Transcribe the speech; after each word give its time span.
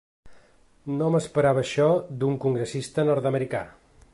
No 1.01 1.09
m’esperava 1.15 1.63
això 1.65 1.87
d’un 2.23 2.41
congressista 2.47 3.07
nord-americà! 3.11 3.63